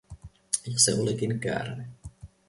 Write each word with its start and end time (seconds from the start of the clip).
Ja 0.67 0.79
se 0.79 0.93
olikin 0.93 1.39
käärme. 1.39 1.87